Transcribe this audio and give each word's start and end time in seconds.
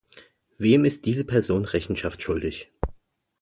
Wem 0.57 0.83
ist 0.85 1.05
diese 1.05 1.25
Person 1.25 1.63
Rechenschaft 1.63 2.23
schuldig? 2.23 2.71